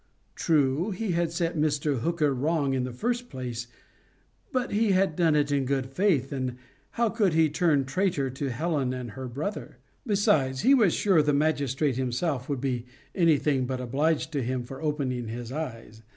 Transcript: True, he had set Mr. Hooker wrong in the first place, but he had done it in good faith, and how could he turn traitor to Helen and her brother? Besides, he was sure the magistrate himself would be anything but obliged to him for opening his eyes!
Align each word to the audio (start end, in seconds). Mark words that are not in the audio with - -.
True, 0.33 0.89
he 0.89 1.11
had 1.11 1.31
set 1.31 1.55
Mr. 1.55 1.99
Hooker 1.99 2.33
wrong 2.33 2.73
in 2.73 2.85
the 2.85 2.91
first 2.91 3.29
place, 3.29 3.67
but 4.51 4.71
he 4.71 4.93
had 4.93 5.15
done 5.15 5.35
it 5.35 5.51
in 5.51 5.63
good 5.63 5.85
faith, 5.85 6.31
and 6.31 6.55
how 6.93 7.07
could 7.09 7.33
he 7.33 7.51
turn 7.51 7.85
traitor 7.85 8.31
to 8.31 8.49
Helen 8.49 8.93
and 8.95 9.11
her 9.11 9.27
brother? 9.27 9.77
Besides, 10.07 10.61
he 10.61 10.73
was 10.73 10.95
sure 10.95 11.21
the 11.21 11.33
magistrate 11.33 11.97
himself 11.97 12.49
would 12.49 12.59
be 12.61 12.87
anything 13.13 13.67
but 13.67 13.79
obliged 13.79 14.31
to 14.31 14.41
him 14.41 14.63
for 14.63 14.81
opening 14.81 15.27
his 15.27 15.51
eyes! 15.51 16.01